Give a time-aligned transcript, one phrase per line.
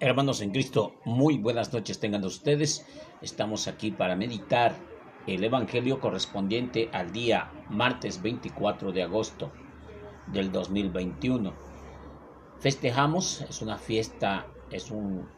[0.00, 2.86] Hermanos en Cristo, muy buenas noches tengan ustedes.
[3.20, 4.76] Estamos aquí para meditar
[5.26, 9.50] el Evangelio correspondiente al día martes 24 de agosto
[10.28, 11.52] del 2021.
[12.60, 15.28] Festejamos, es una fiesta, es un,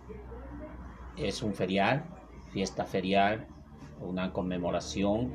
[1.16, 2.04] es un ferial,
[2.52, 3.46] fiesta ferial,
[3.98, 5.32] una conmemoración.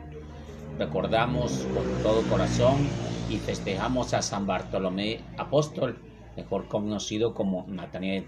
[0.78, 2.76] Recordamos con todo corazón
[3.28, 5.98] y festejamos a San Bartolomé Apóstol,
[6.38, 8.28] mejor conocido como Nataniel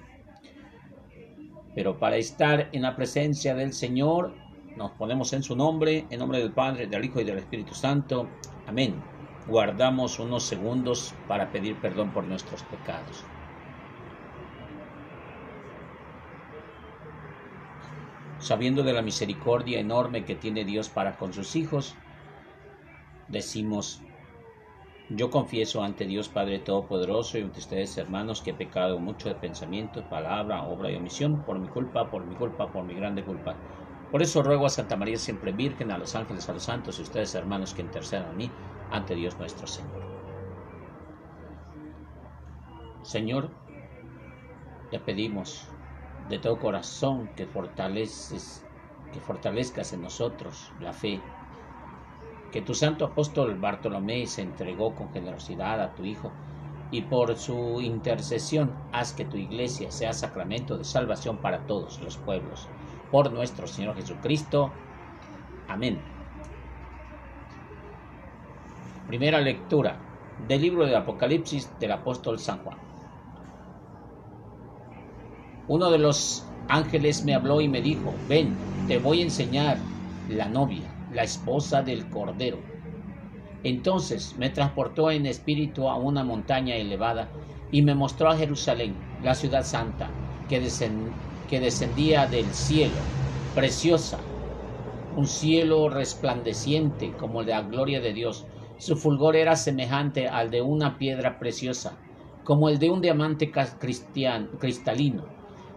[1.77, 4.33] pero para estar en la presencia del Señor,
[4.75, 8.27] nos ponemos en su nombre, en nombre del Padre, del Hijo y del Espíritu Santo.
[8.65, 8.95] Amén.
[9.45, 13.23] Guardamos unos segundos para pedir perdón por nuestros pecados.
[18.39, 21.95] Sabiendo de la misericordia enorme que tiene Dios para con sus hijos,
[23.27, 24.01] decimos,
[25.09, 29.35] yo confieso ante Dios Padre Todopoderoso y ante ustedes hermanos que he pecado mucho de
[29.35, 33.61] pensamiento, palabra, obra y omisión, por mi culpa, por mi culpa, por mi grande culpa.
[34.09, 37.01] Por eso ruego a Santa María siempre Virgen, a los ángeles, a los santos y
[37.03, 40.07] ustedes hermanos que intercedan a mí ante Dios nuestro Señor.
[43.13, 43.43] Señor,
[44.89, 45.75] te pedimos
[46.17, 48.67] de todo corazón que fortaleces,
[49.11, 51.31] que fortalezcas en nosotros la fe
[52.57, 56.31] que tu santo apóstol Bartolomé se entregó con generosidad a tu Hijo,
[56.89, 62.17] y por su intercesión haz que tu iglesia sea sacramento de salvación para todos los
[62.17, 62.67] pueblos.
[63.11, 64.71] Por nuestro Señor Jesucristo.
[65.67, 65.99] Amén.
[69.05, 69.99] Primera lectura
[70.47, 72.79] del libro de Apocalipsis del apóstol San Juan.
[75.67, 78.55] Uno de los ángeles me habló y me dijo, ven,
[78.87, 79.77] te voy a enseñar
[80.27, 82.59] la novia la esposa del Cordero.
[83.63, 87.31] Entonces me transportó en espíritu a una montaña elevada
[87.71, 90.09] y me mostró a Jerusalén, la ciudad santa,
[90.47, 90.59] que,
[91.59, 92.95] descendía del cielo,
[93.53, 94.19] preciosa,
[95.15, 98.45] un cielo resplandeciente como la gloria de Dios.
[98.77, 101.97] Su fulgor era semejante al de una piedra preciosa,
[102.43, 105.25] como el de un diamante cristalino.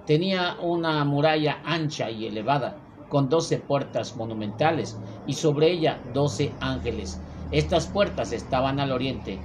[0.06, 7.20] Tenía una muralla ancha y elevada, con doce puertas monumentales y sobre ella doce ángeles.
[7.50, 9.38] Estas puertas estaban al oriente,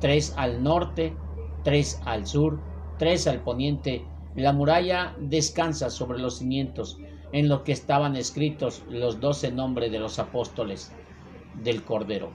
[0.00, 1.16] tres al norte,
[1.62, 2.60] tres al sur,
[2.98, 4.04] tres al poniente.
[4.34, 6.98] La muralla descansa sobre los cimientos
[7.32, 10.92] en los que estaban escritos los doce nombres de los apóstoles
[11.62, 12.30] del Cordero.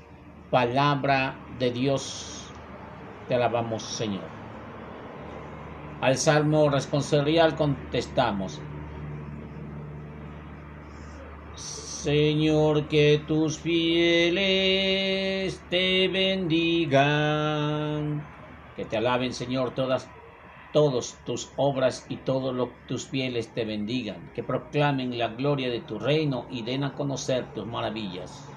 [0.49, 2.47] Palabra de Dios,
[3.27, 4.41] te alabamos Señor.
[6.01, 8.59] Al salmo responsorial contestamos,
[12.01, 17.03] Señor, que tus fieles te bendigan.
[18.75, 20.09] Que te alaben, Señor, todas
[20.73, 25.99] todos tus obras y todos tus fieles te bendigan, que proclamen la gloria de tu
[25.99, 28.49] reino y den a conocer tus maravillas.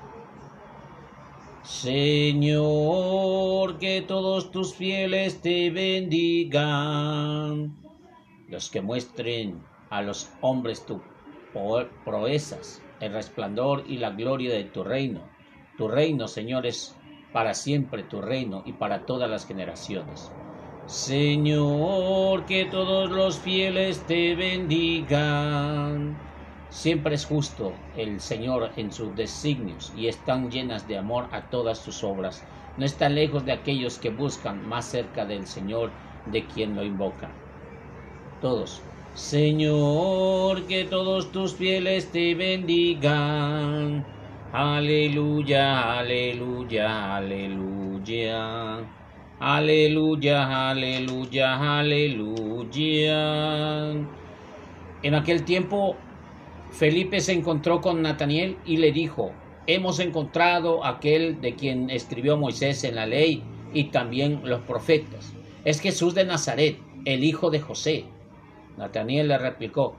[1.64, 7.74] Señor, que todos tus fieles te bendigan,
[8.48, 10.98] los que muestren a los hombres tu
[12.06, 15.20] proezas el resplandor y la gloria de tu reino.
[15.76, 16.96] Tu reino, Señor, es
[17.32, 20.30] para siempre tu reino y para todas las generaciones.
[20.86, 26.16] Señor, que todos los fieles te bendigan.
[26.68, 31.78] Siempre es justo el Señor en sus designios y están llenas de amor a todas
[31.78, 32.46] sus obras.
[32.76, 35.90] No está lejos de aquellos que buscan más cerca del Señor
[36.24, 37.30] de quien lo invoca.
[38.40, 44.04] Todos Señor, que todos tus fieles te bendigan.
[44.52, 48.78] Aleluya, aleluya, aleluya.
[49.38, 53.20] Aleluya, aleluya, aleluya.
[55.04, 55.94] En aquel tiempo,
[56.72, 59.30] Felipe se encontró con Nataniel y le dijo,
[59.68, 65.32] hemos encontrado aquel de quien escribió Moisés en la ley y también los profetas.
[65.64, 68.06] Es Jesús de Nazaret, el hijo de José.
[68.76, 69.96] Nataniel le replicó,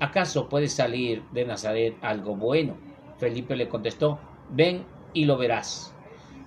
[0.00, 2.76] ¿acaso puede salir de Nazaret algo bueno?
[3.18, 4.18] Felipe le contestó,
[4.50, 5.94] ven y lo verás.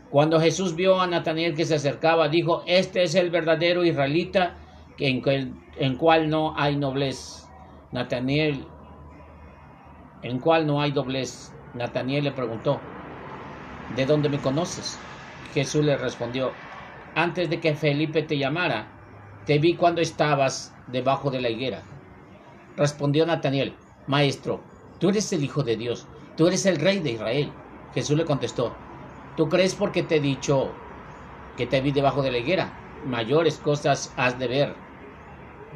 [0.09, 4.55] Cuando Jesús vio a Nataniel que se acercaba, dijo, este es el verdadero israelita
[4.97, 7.47] en, en cual no hay noblez.
[7.91, 8.65] Nataniel,
[10.21, 11.53] en cual no hay doblez.
[11.73, 12.81] Nataniel le preguntó,
[13.87, 15.05] ¿de dónde me conoces?
[15.53, 16.51] Jesús le respondió,
[17.15, 18.96] antes de que Felipe te llamara,
[19.47, 21.81] te vi cuando estabas debajo de la higuera.
[22.75, 23.73] Respondió Nataniel,
[24.05, 24.59] Maestro,
[24.99, 26.05] tú eres el Hijo de Dios,
[26.35, 27.51] tú eres el Rey de Israel.
[27.93, 28.75] Jesús le contestó,
[29.37, 30.69] ¿tú crees porque te he dicho
[31.55, 32.73] que te vi debajo de la higuera?
[33.05, 34.75] Mayores cosas has de ver.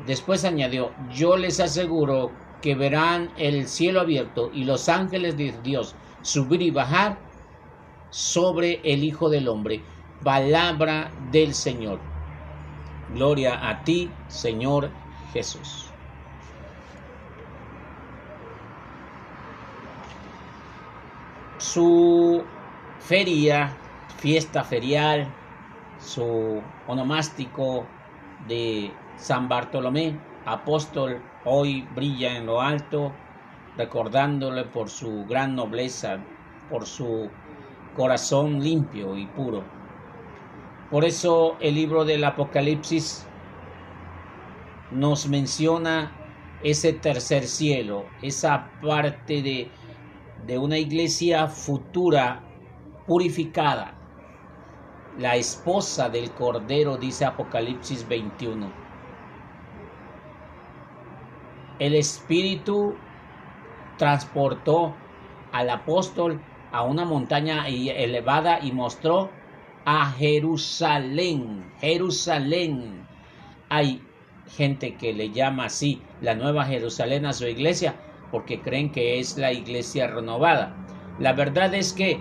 [0.05, 2.29] Después añadió, yo les aseguro
[2.61, 7.19] que verán el cielo abierto y los ángeles de Dios subir y bajar
[8.09, 9.81] sobre el Hijo del Hombre.
[10.25, 12.10] Palabra del Señor.
[13.13, 14.89] Gloria a ti, Señor
[15.33, 15.91] Jesús.
[21.57, 22.41] Su
[22.99, 23.77] feria,
[24.17, 25.27] fiesta ferial,
[25.99, 27.87] su onomástico
[28.47, 33.11] de San Bartolomé, apóstol, hoy brilla en lo alto,
[33.75, 36.23] recordándole por su gran nobleza,
[36.69, 37.29] por su
[37.93, 39.80] corazón limpio y puro.
[40.91, 43.33] Por eso el libro del Apocalipsis
[44.89, 46.21] nos menciona
[46.59, 49.73] ese tercer cielo, esa parte de,
[50.35, 52.53] de una iglesia futura
[53.05, 54.05] purificada,
[55.11, 58.83] la esposa del Cordero, dice Apocalipsis 21.
[61.77, 63.09] El Espíritu
[63.97, 65.09] transportó
[65.51, 69.40] al apóstol a una montaña elevada y mostró
[69.85, 71.71] a Jerusalén.
[71.79, 73.05] Jerusalén.
[73.69, 74.01] Hay
[74.55, 77.95] gente que le llama así la nueva Jerusalén a su iglesia
[78.31, 80.75] porque creen que es la iglesia renovada.
[81.19, 82.19] La verdad es que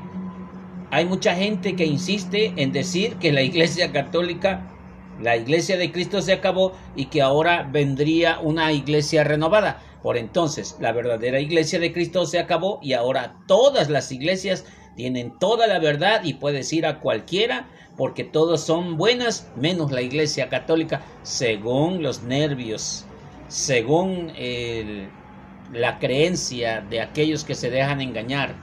[0.91, 4.69] hay mucha gente que insiste en decir que la iglesia católica,
[5.21, 9.83] la iglesia de Cristo se acabó y que ahora vendría una iglesia renovada.
[10.03, 14.65] Por entonces, la verdadera iglesia de Cristo se acabó y ahora todas las iglesias
[15.00, 17.64] tienen toda la verdad y puedes ir a cualquiera
[17.97, 23.06] porque todas son buenas menos la iglesia católica según los nervios,
[23.49, 24.31] según
[25.73, 28.55] la creencia de aquellos que se dejan engañar.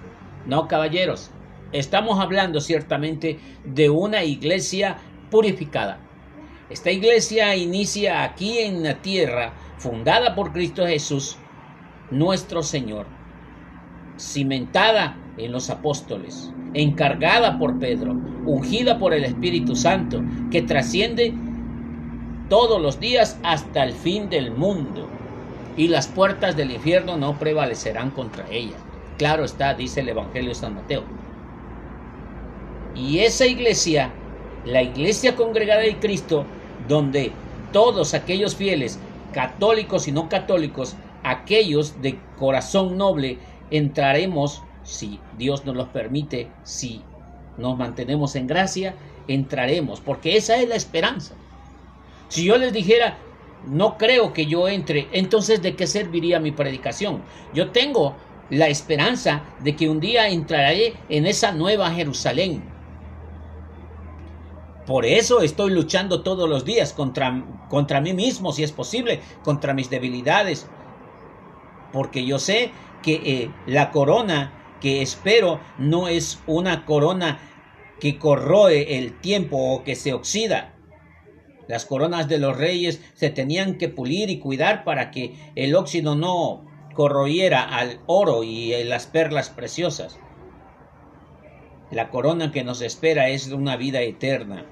[0.45, 1.31] No, caballeros,
[1.71, 4.97] estamos hablando ciertamente de una iglesia
[5.31, 5.97] purificada.
[6.69, 11.35] Esta iglesia inicia aquí en la tierra fundada por Cristo Jesús,
[12.11, 13.07] nuestro Señor,
[14.19, 18.13] cimentada en los apóstoles, encargada por Pedro,
[18.45, 21.33] ungida por el Espíritu Santo, que trasciende
[22.49, 25.07] todos los días hasta el fin del mundo,
[25.75, 28.75] y las puertas del infierno no prevalecerán contra ella.
[29.17, 31.03] Claro está, dice el Evangelio de San Mateo.
[32.95, 34.11] Y esa iglesia,
[34.65, 36.45] la iglesia congregada de Cristo,
[36.87, 37.31] donde
[37.71, 38.99] todos aquellos fieles
[39.33, 43.37] católicos y no católicos, aquellos de corazón noble,
[43.69, 47.01] entraremos, si Dios nos lo permite, si
[47.57, 48.95] nos mantenemos en gracia,
[49.27, 51.35] entraremos, porque esa es la esperanza.
[52.29, 53.17] Si yo les dijera,
[53.67, 57.21] no creo que yo entre, entonces ¿de qué serviría mi predicación?
[57.53, 58.15] Yo tengo
[58.49, 62.63] la esperanza de que un día entraré en esa nueva Jerusalén,
[64.85, 69.73] por eso estoy luchando todos los días contra, contra mí mismo, si es posible, contra
[69.73, 70.65] mis debilidades.
[71.91, 72.71] Porque yo sé
[73.03, 77.39] que eh, la corona que espero no es una corona
[77.99, 80.73] que corroe el tiempo o que se oxida.
[81.67, 86.15] Las coronas de los reyes se tenían que pulir y cuidar para que el óxido
[86.15, 90.17] no corroyera al oro y las perlas preciosas.
[91.91, 94.65] La corona que nos espera es una vida eterna.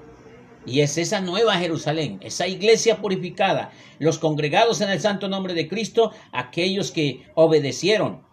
[0.66, 3.70] Y es esa nueva Jerusalén, esa iglesia purificada,
[4.00, 8.25] los congregados en el santo nombre de Cristo, aquellos que obedecieron.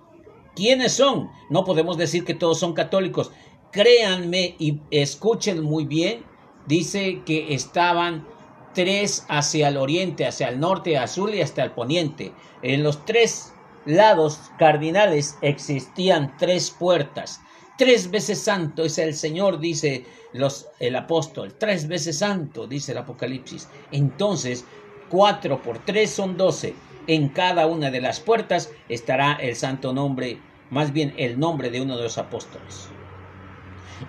[0.55, 1.31] ¿Quiénes son?
[1.49, 3.31] No podemos decir que todos son católicos.
[3.71, 6.23] Créanme y escuchen muy bien.
[6.67, 8.25] Dice que estaban
[8.73, 12.33] tres hacia el oriente, hacia el norte, azul y hasta el poniente.
[12.61, 13.53] En los tres
[13.85, 17.41] lados cardinales existían tres puertas.
[17.77, 21.55] Tres veces santo es el Señor, dice los, el apóstol.
[21.57, 23.67] Tres veces santo, dice el Apocalipsis.
[23.91, 24.65] Entonces,
[25.09, 26.75] cuatro por tres son doce.
[27.07, 31.81] En cada una de las puertas estará el santo nombre, más bien el nombre de
[31.81, 32.89] uno de los apóstoles.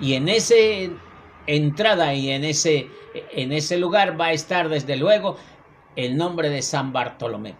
[0.00, 0.54] Y en esa
[1.46, 2.88] entrada y en ese,
[3.32, 5.36] en ese lugar va a estar desde luego
[5.96, 7.56] el nombre de San Bartolomé.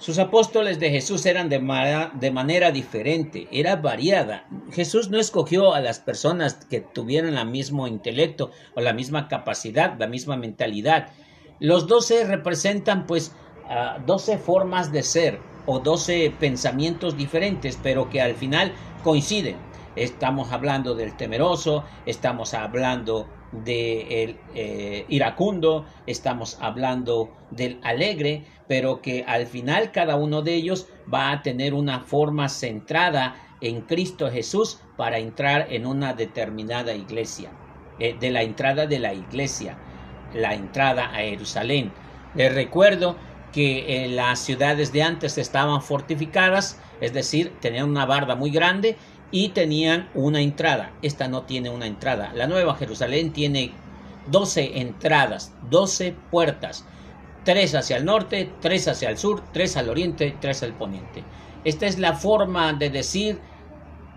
[0.00, 4.48] Sus apóstoles de Jesús eran de, manera diferente, era variada.
[4.72, 9.98] Jesús no escogió a las personas que tuvieran el mismo intelecto o la misma capacidad,
[9.98, 11.08] la misma mentalidad.
[11.58, 13.36] Los doce representan pues
[14.06, 18.72] doce formas de ser o doce pensamientos diferentes, pero que al final
[19.04, 19.56] coinciden.
[19.96, 29.24] Estamos hablando del temeroso, estamos hablando del eh, iracundo, estamos hablando del alegre, pero que
[29.26, 34.80] al final cada uno de ellos va a tener una forma centrada en Cristo Jesús
[34.96, 37.50] para entrar en una determinada iglesia,
[37.98, 39.76] eh, de la entrada de la iglesia,
[40.32, 41.92] la entrada a Jerusalén.
[42.34, 43.16] Les recuerdo
[43.52, 48.96] que las ciudades de antes estaban fortificadas, es decir, tenían una barda muy grande
[49.30, 50.92] y tenían una entrada.
[51.02, 52.32] Esta no tiene una entrada.
[52.34, 53.72] La Nueva Jerusalén tiene
[54.30, 56.84] 12 entradas, 12 puertas,
[57.44, 61.24] tres hacia el norte, tres hacia el sur, tres al oriente, tres al poniente.
[61.64, 63.40] Esta es la forma de decir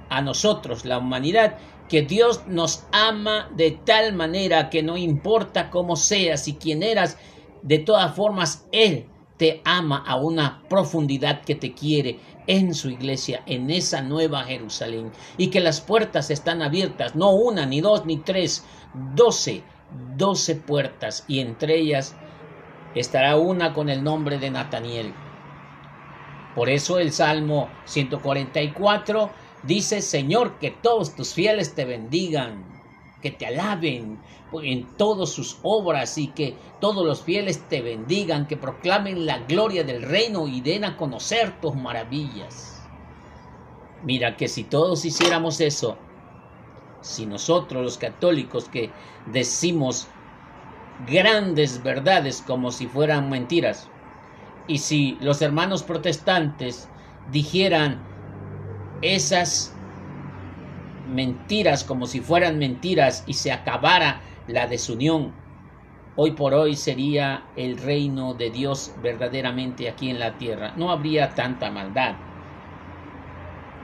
[0.09, 1.57] a nosotros, la humanidad,
[1.89, 7.17] que Dios nos ama de tal manera que no importa cómo seas y quién eras,
[7.61, 13.43] de todas formas Él te ama a una profundidad que te quiere en su iglesia,
[13.45, 18.17] en esa nueva Jerusalén, y que las puertas están abiertas, no una, ni dos, ni
[18.17, 18.65] tres,
[19.15, 19.63] doce,
[20.15, 22.15] doce puertas, y entre ellas
[22.95, 25.13] estará una con el nombre de Nataniel.
[26.55, 29.31] Por eso el Salmo 144
[29.63, 32.72] dice, Señor, que todos tus fieles te bendigan,
[33.23, 34.19] que te alaben
[34.51, 39.85] en todas sus obras y que todos los fieles te bendigan, que proclamen la gloria
[39.85, 42.83] del reino y den a conocer tus maravillas.
[44.03, 45.97] Mira que si todos hiciéramos eso,
[47.01, 48.89] si nosotros los católicos que
[49.25, 50.09] decimos
[51.07, 53.87] grandes verdades como si fueran mentiras,
[54.67, 56.89] y si los hermanos protestantes
[57.31, 58.01] dijeran
[59.01, 59.72] esas
[61.07, 65.33] mentiras como si fueran mentiras y se acabara la desunión,
[66.15, 70.73] hoy por hoy sería el reino de Dios verdaderamente aquí en la tierra.
[70.75, 72.15] No habría tanta maldad.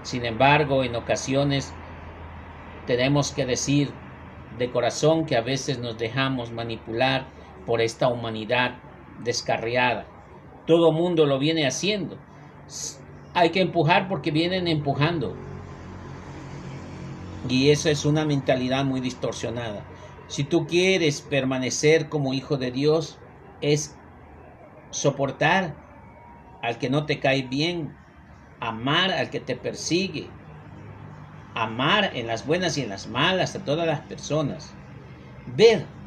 [0.04, 1.74] Sin embargo, en ocasiones
[2.86, 3.92] tenemos que decir
[4.58, 7.28] de corazón que a veces nos dejamos manipular
[7.66, 8.76] por esta humanidad
[9.24, 10.06] descarriada.
[10.66, 12.18] Todo mundo lo viene haciendo.
[13.34, 15.36] Hay que empujar porque vienen empujando.
[17.48, 19.92] Y eso es una mentalidad muy distorsionada.
[20.28, 23.26] Si tú quieres permanecer como hijo de Dios,
[23.62, 24.04] es
[24.92, 25.86] soportar
[26.62, 28.04] al que no te cae bien,
[28.60, 30.40] amar al que te persigue,
[31.54, 34.82] amar en las buenas y en las malas a todas las personas,
[35.46, 35.98] ver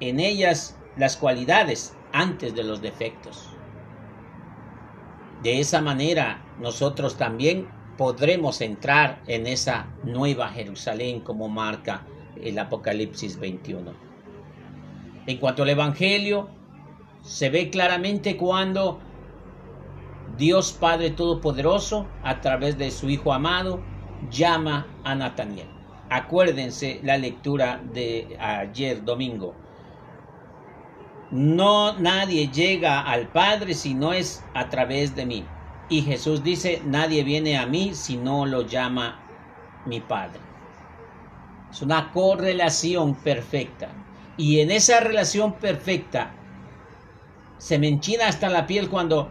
[0.00, 3.62] en ellas las cualidades antes de los defectos.
[5.38, 12.04] De esa manera nosotros también podremos entrar en esa nueva Jerusalén como marca
[12.42, 13.92] el Apocalipsis 21.
[15.28, 16.48] En cuanto al Evangelio,
[17.22, 18.98] se ve claramente cuando
[20.36, 23.80] Dios Padre Todopoderoso, a través de su Hijo amado,
[24.32, 25.68] llama a Nataniel.
[26.10, 29.54] Acuérdense la lectura de ayer domingo.
[31.30, 35.46] No nadie llega al Padre si no es a través de mí.
[35.92, 39.20] Y Jesús dice, nadie viene a mí si no lo llama
[39.84, 40.40] mi Padre.
[41.70, 43.90] Es una correlación perfecta.
[44.38, 46.34] Y en esa relación perfecta
[47.58, 49.28] se me enchina hasta la piel cuando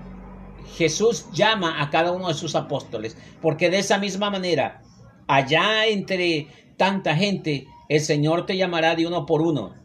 [0.76, 3.18] Jesús llama a cada uno de sus apóstoles.
[3.42, 4.84] Porque de esa misma manera,
[5.26, 6.46] allá entre
[6.78, 9.81] tanta gente, el Señor te llamará de uno por uno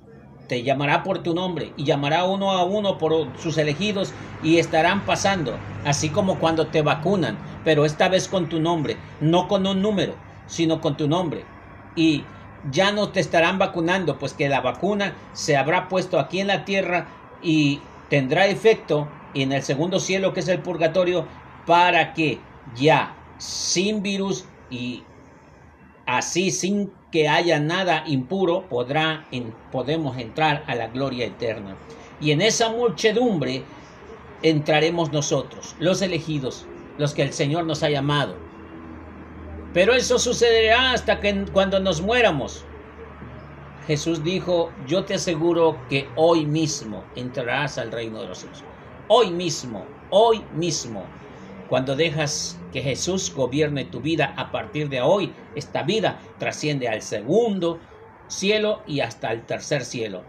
[0.46, 4.12] te llamará por tu nombre y llamará uno a uno por sus elegidos
[4.42, 9.48] y estarán pasando, así como cuando te vacunan, pero esta vez con tu nombre, no
[9.48, 10.14] con un número,
[10.46, 11.44] sino con tu nombre.
[11.94, 12.24] Y
[12.70, 16.64] ya no te estarán vacunando, pues que la vacuna se habrá puesto aquí en la
[16.64, 17.06] tierra
[17.42, 21.26] y tendrá efecto en el segundo cielo, que es el purgatorio,
[21.66, 22.40] para que
[22.74, 25.02] ya sin virus y
[26.06, 29.26] así sin que haya nada impuro, podrá
[29.72, 31.74] podemos entrar a la gloria eterna.
[32.20, 33.62] Y en esa muchedumbre
[34.42, 36.66] entraremos nosotros, los elegidos,
[36.98, 38.34] los que el Señor nos ha llamado.
[39.72, 42.66] Pero eso sucederá hasta que cuando nos muéramos.
[43.86, 48.62] Jesús dijo, yo te aseguro que hoy mismo entrarás al reino de los cielos.
[49.08, 51.02] Hoy mismo, hoy mismo
[51.68, 57.02] cuando dejas que Jesús gobierne tu vida a partir de hoy, esta vida trasciende al
[57.02, 57.80] segundo
[58.28, 60.22] cielo y hasta el tercer cielo.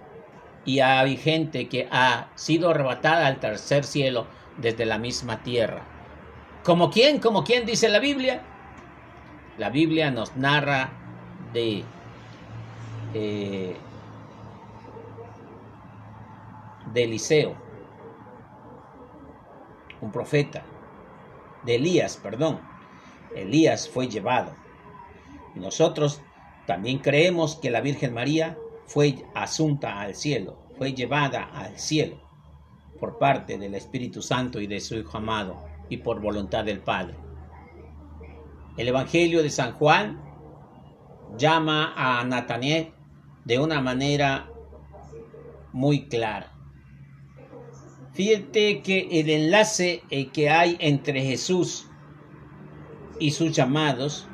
[0.65, 4.27] Y hay gente que ha sido arrebatada al tercer cielo
[4.57, 5.83] desde la misma tierra.
[6.63, 7.19] ¿Como quién?
[7.19, 8.41] ¿Como quién dice la Biblia?
[9.57, 10.91] La Biblia nos narra
[11.53, 11.83] de
[13.13, 13.75] eh,
[16.93, 17.55] de Eliseo,
[20.01, 20.63] un profeta
[21.67, 22.59] de Elías, perdón.
[23.35, 24.55] Elías fue llevado.
[25.53, 26.21] nosotros
[26.65, 32.17] también creemos que la Virgen María fue asunta al cielo, fue llevada al cielo
[32.99, 37.15] por parte del Espíritu Santo y de su Hijo amado y por voluntad del Padre.
[38.77, 40.21] El Evangelio de San Juan
[41.37, 42.93] llama a Natanael
[43.45, 44.49] de una manera
[45.73, 46.56] muy clara.
[48.17, 51.85] Fíjate que el enlace eh, que hay entre Jesús
[53.19, 54.27] y sus llamados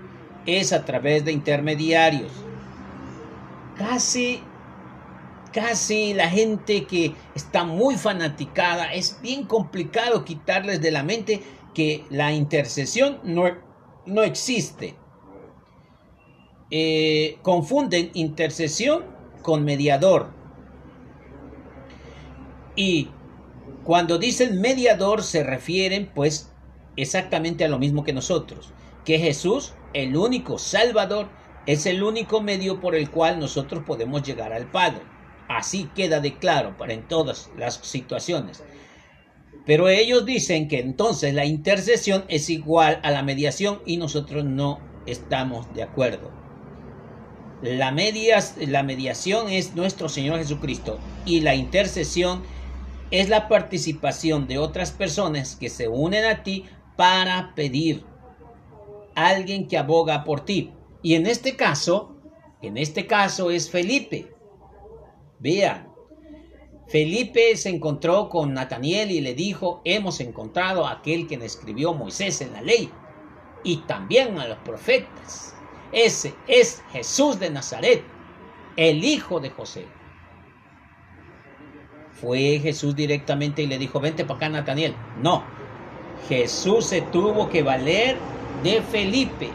[0.45, 2.31] es a través de intermediarios.
[3.75, 4.39] Casi,
[5.51, 12.05] casi la gente que está muy fanaticada, es bien complicado quitarles de la mente que
[12.09, 13.51] la intercesión no,
[14.05, 14.95] no existe.
[16.71, 19.03] Eh, confunden intercesión
[19.41, 20.31] con mediador.
[22.77, 23.09] Y
[23.83, 26.51] cuando dicen mediador se refieren pues
[26.95, 28.71] exactamente a lo mismo que nosotros,
[29.03, 31.27] que Jesús, el único Salvador,
[31.65, 35.01] es el único medio por el cual nosotros podemos llegar al Padre.
[35.47, 38.63] Así queda de claro para en todas las situaciones.
[39.65, 44.79] Pero ellos dicen que entonces la intercesión es igual a la mediación y nosotros no
[45.05, 46.31] estamos de acuerdo.
[47.61, 52.43] La, la mediación es nuestro Señor Jesucristo y la intercesión
[53.13, 56.65] es la participación de otras personas que se unen a ti
[56.95, 58.03] para pedir
[59.13, 60.71] alguien que aboga por ti.
[61.03, 62.15] Y en este caso,
[62.59, 64.33] en este caso es Felipe.
[65.37, 65.93] Vean,
[66.87, 72.41] Felipe se encontró con Nataniel y le dijo, hemos encontrado a aquel que escribió Moisés
[72.41, 72.89] en la ley
[73.63, 75.53] y también a los profetas.
[75.91, 78.03] Ese es Jesús de Nazaret,
[78.75, 79.85] el hijo de José.
[82.23, 84.95] Fue Jesús directamente y le dijo, vente para acá Nataniel.
[85.21, 85.43] No,
[86.29, 88.17] Jesús se tuvo que valer
[88.63, 89.49] de Felipe.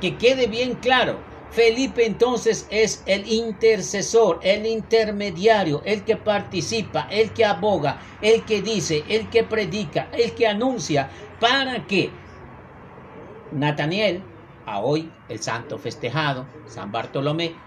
[0.00, 1.18] Que quede bien claro,
[1.50, 8.62] Felipe entonces es el intercesor, el intermediario, el que participa, el que aboga, el que
[8.62, 11.10] dice, el que predica, el que anuncia,
[11.40, 12.22] para que
[13.50, 14.22] Nataniel,
[14.64, 17.64] a hoy el santo festejado, San Bartolomé,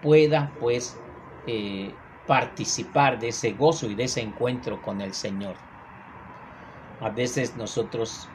[0.00, 1.04] pueda pues
[1.46, 5.58] eh, participar de ese gozo y de ese encuentro con el Señor.
[6.98, 8.34] A veces nosotros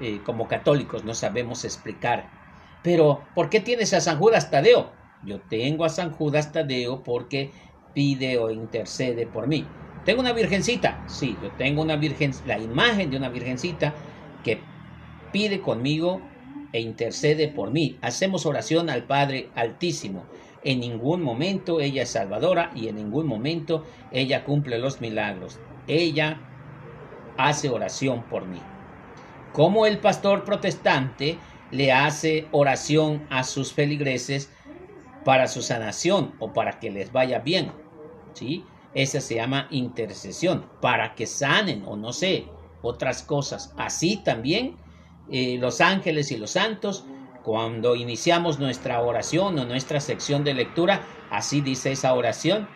[0.00, 2.30] eh, como católicos no sabemos explicar
[2.82, 4.96] pero, ¿por qué tienes a San Judas Tadeo?
[5.20, 7.52] Yo tengo a San Judas Tadeo porque
[7.92, 9.78] pide o intercede por mí.
[10.02, 11.04] ¿Tengo una virgencita?
[11.06, 13.96] Sí, yo tengo una virgen, la imagen de una virgencita
[14.42, 14.72] que
[15.30, 16.32] pide conmigo
[16.72, 17.98] e intercede por mí.
[18.02, 20.30] Hacemos oración al Padre Altísimo.
[20.62, 25.58] En ningún momento ella es salvadora y en ningún momento ella cumple los milagros.
[25.86, 26.40] Ella
[27.36, 28.60] hace oración por mí.
[29.52, 31.38] Como el pastor protestante
[31.70, 34.50] le hace oración a sus feligreses
[35.24, 37.72] para su sanación o para que les vaya bien.
[38.34, 38.64] ¿sí?
[38.94, 42.46] Esa se llama intercesión, para que sanen o no sé,
[42.82, 43.72] otras cosas.
[43.76, 44.76] Así también
[45.30, 47.04] eh, los ángeles y los santos,
[47.42, 52.68] cuando iniciamos nuestra oración o nuestra sección de lectura, así dice esa oración,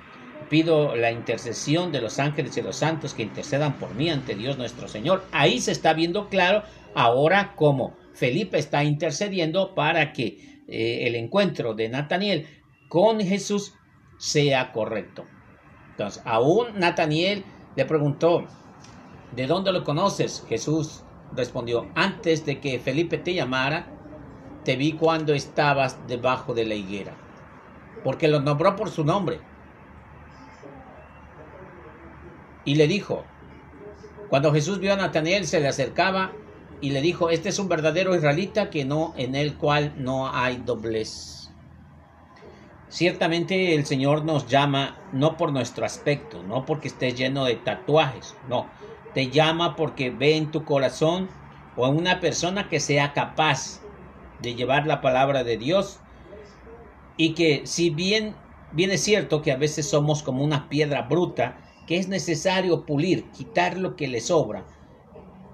[0.48, 4.58] pido la intercesión de los ángeles y los santos que intercedan por mí ante Dios
[4.58, 5.24] nuestro Señor.
[5.32, 6.62] Ahí se está viendo claro
[6.94, 12.46] ahora cómo Felipe está intercediendo para que eh, el encuentro de Nataniel
[12.88, 13.74] con Jesús
[14.18, 15.26] sea correcto.
[15.90, 17.44] Entonces, aún Nataniel
[17.76, 18.44] le preguntó,
[19.34, 20.44] ¿de dónde lo conoces?
[20.48, 23.93] Jesús respondió, antes de que Felipe te llamara,
[24.64, 27.14] te vi cuando estabas debajo de la higuera,
[28.02, 29.40] porque lo nombró por su nombre.
[32.64, 33.24] Y le dijo,
[34.28, 36.32] cuando Jesús vio a Nataniel, se le acercaba
[36.80, 40.56] y le dijo, este es un verdadero israelita que no, en el cual no hay
[40.56, 41.50] doblez.
[42.88, 48.36] Ciertamente el Señor nos llama no por nuestro aspecto, no porque estés lleno de tatuajes,
[48.48, 48.68] no,
[49.12, 51.28] te llama porque ve en tu corazón
[51.76, 53.80] o en una persona que sea capaz
[54.44, 55.98] de llevar la palabra de Dios
[57.16, 58.34] y que si bien
[58.72, 63.30] bien es cierto que a veces somos como una piedra bruta que es necesario pulir,
[63.30, 64.64] quitar lo que le sobra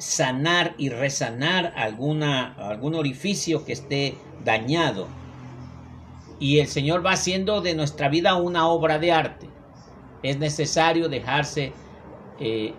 [0.00, 5.06] sanar y resanar alguna, algún orificio que esté dañado.
[6.38, 9.46] Y el Señor va haciendo de nuestra vida una obra de arte.
[10.22, 11.72] Es necesario dejarse,
[12.40, 12.72] eh,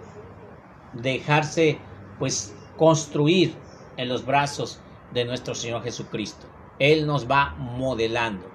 [0.93, 1.77] dejarse,
[2.17, 3.53] pues, construir
[3.97, 4.79] en los brazos
[5.13, 6.47] de nuestro Señor Jesucristo.
[6.79, 8.47] Él nos va modelando.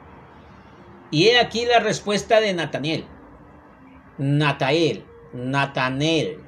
[1.11, 3.07] Y he aquí la respuesta de Nataniel.
[4.19, 6.39] Natael, Natanel,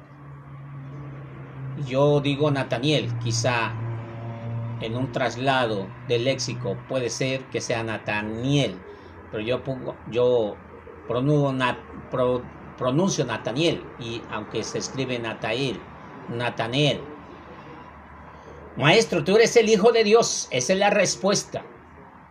[1.85, 3.73] yo digo Nataniel, quizá
[4.81, 8.85] en un traslado del léxico puede ser que sea Nataniel,
[9.31, 10.55] pero yo, pongo, yo
[11.07, 11.53] pronuncio,
[12.77, 15.79] pronuncio Nataniel y aunque se escribe Natael,
[16.27, 17.18] Nataniel.
[18.79, 21.65] Maestro, tú eres el Hijo de Dios, esa es la respuesta.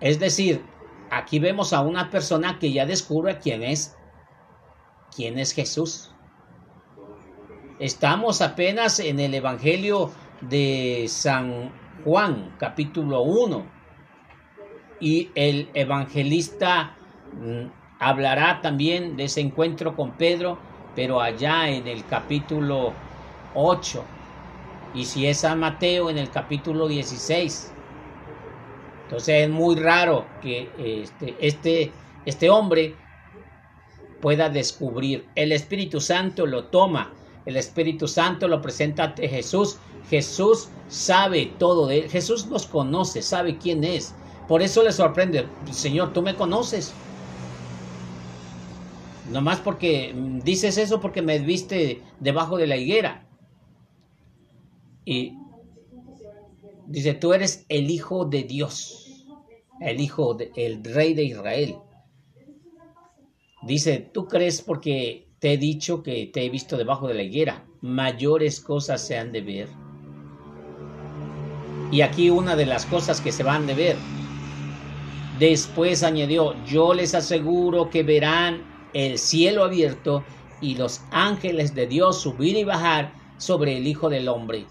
[0.01, 0.65] Es decir,
[1.11, 3.95] aquí vemos a una persona que ya descubre quién es,
[5.15, 6.11] quién es Jesús.
[7.79, 11.71] Estamos apenas en el Evangelio de San
[12.03, 13.67] Juan, capítulo 1.
[15.01, 16.97] Y el evangelista
[17.35, 17.67] mm,
[18.01, 20.59] hablará también de ese encuentro con Pedro,
[20.97, 22.95] pero allá en el capítulo
[23.55, 24.03] 8.
[24.95, 27.73] Y si es San Mateo, en el capítulo 16.
[29.05, 31.93] Entonces es muy raro que este, este,
[32.27, 32.95] este hombre
[34.21, 35.27] pueda descubrir.
[35.35, 37.13] El Espíritu Santo lo toma,
[37.47, 39.79] el Espíritu Santo lo presenta ante Jesús.
[40.11, 42.11] Jesús sabe todo de él.
[42.11, 44.15] Jesús nos conoce, sabe quién es.
[44.47, 46.93] Por eso le sorprende, Señor, tú me conoces.
[49.31, 53.28] Nomás porque dices eso porque me viste debajo de la higuera.
[55.11, 55.39] Y
[56.87, 59.09] dice, tú eres el Hijo de Dios
[59.81, 61.77] el hijo del rey de Israel.
[63.63, 67.65] Dice, tú crees porque te he dicho que te he visto debajo de la higuera,
[67.81, 69.69] mayores cosas se han de ver.
[71.91, 73.97] Y aquí una de las cosas que se van de ver.
[75.39, 80.25] Después añadió, yo les aseguro que verán el cielo abierto
[80.61, 84.67] y los ángeles de Dios subir y bajar sobre el Hijo del Hombre.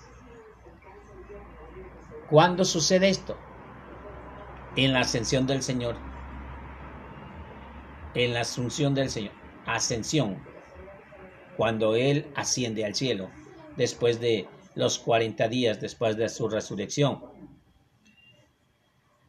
[2.29, 3.37] ¿Cuándo sucede esto?
[4.77, 5.97] en la ascensión del Señor.
[8.13, 9.33] En la asunción del Señor.
[9.65, 10.37] Ascensión.
[11.57, 13.29] Cuando Él asciende al cielo.
[13.75, 17.23] Después de los 40 días después de su resurrección.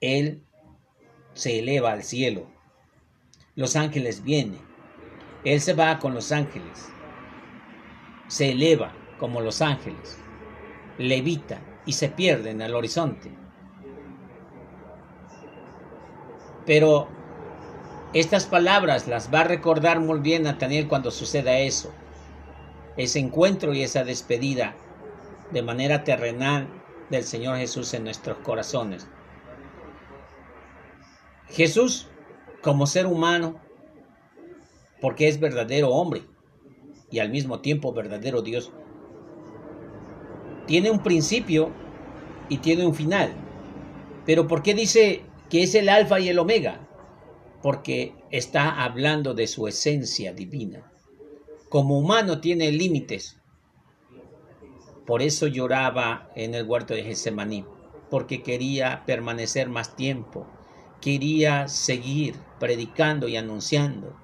[0.00, 0.42] Él
[1.32, 2.50] se eleva al cielo.
[3.56, 4.60] Los ángeles vienen.
[5.44, 6.90] Él se va con los ángeles.
[8.28, 10.18] Se eleva como los ángeles.
[10.98, 13.32] Levita y se pierde en el horizonte
[16.68, 17.08] Pero
[18.12, 21.90] estas palabras las va a recordar muy bien Nathaniel cuando suceda eso.
[22.98, 24.76] Ese encuentro y esa despedida
[25.50, 26.68] de manera terrenal
[27.08, 29.08] del Señor Jesús en nuestros corazones.
[31.48, 32.08] Jesús,
[32.60, 33.62] como ser humano,
[35.00, 36.20] porque es verdadero hombre
[37.10, 38.72] y al mismo tiempo verdadero Dios,
[40.68, 41.72] tiene un principio
[42.48, 43.32] y tiene un final.
[44.24, 46.86] Pero ¿por qué dice que es el alfa y el omega,
[47.62, 50.92] porque está hablando de su esencia divina.
[51.68, 53.38] Como humano tiene límites.
[55.06, 57.64] Por eso lloraba en el huerto de Getsemaní,
[58.10, 60.46] porque quería permanecer más tiempo,
[61.00, 64.16] quería seguir predicando y anunciando,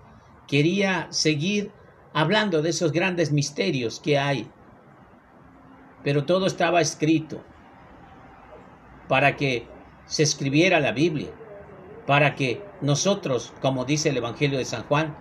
[0.46, 1.72] quería seguir
[2.12, 4.50] hablando de esos grandes misterios que hay.
[6.04, 7.42] Pero todo estaba escrito
[9.08, 9.66] para que
[10.06, 11.30] se escribiera la Biblia,
[12.06, 15.16] para que nosotros, como dice el Evangelio de San Juan,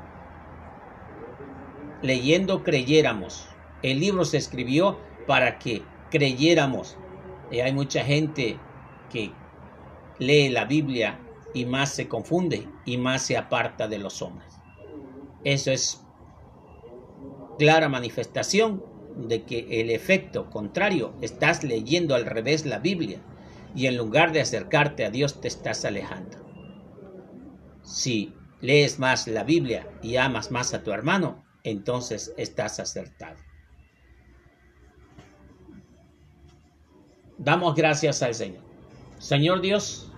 [2.01, 3.47] leyendo creyéramos.
[3.81, 6.97] El libro se escribió para que creyéramos.
[7.49, 8.59] Y hay mucha gente
[9.09, 9.31] que
[10.19, 11.19] lee la Biblia
[11.53, 14.59] y más se confunde y más se aparta de los hombres.
[15.45, 16.03] Eso es
[17.57, 23.19] clara manifestación de que el efecto contrario, estás leyendo al revés la Biblia
[23.75, 26.37] y en lugar de acercarte a Dios te estás alejando.
[27.83, 33.37] Si lees más la Biblia y amas más a tu hermano, entonces estás acertado.
[37.37, 38.63] Damos gracias al Señor.
[39.17, 40.11] Señor Dios,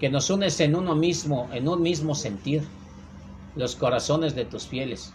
[0.00, 2.62] que nos unes en uno mismo, en un mismo sentir,
[3.56, 5.12] los corazones de tus fieles.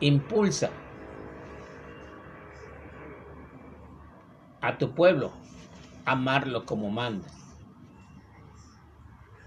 [0.00, 0.70] Impulsa
[4.60, 5.30] a tu pueblo,
[6.04, 7.28] amarlo como manda.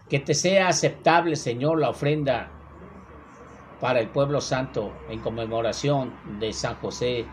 [0.09, 2.49] Que te sea aceptable, Señor, la ofrenda
[3.81, 7.25] para el pueblo santo en conmemoración de San José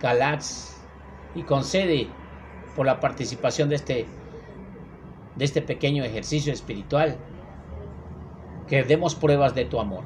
[0.00, 0.82] Calaz
[1.34, 2.08] y concede
[2.74, 4.06] por la participación de este,
[5.36, 7.18] de este pequeño ejercicio espiritual
[8.68, 10.04] que demos pruebas de tu amor.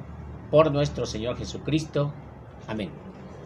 [0.51, 2.13] Por nuestro Señor Jesucristo.
[2.67, 2.91] Amén.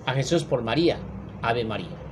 [0.04, 0.98] A Jesús por María.
[1.42, 2.05] Ave María.